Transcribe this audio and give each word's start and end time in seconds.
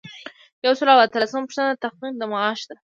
یو 0.65 0.73
سل 0.79 0.87
او 0.93 1.03
اتلسمه 1.05 1.45
پوښتنه 1.47 1.69
د 1.73 1.77
تحقیق 1.83 2.13
د 2.17 2.23
معاش 2.31 2.59
ده. 2.69 2.75